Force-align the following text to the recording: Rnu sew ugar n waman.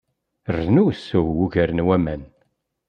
Rnu 0.57 0.85
sew 1.03 1.27
ugar 1.43 1.69
n 1.73 1.85
waman. 1.87 2.23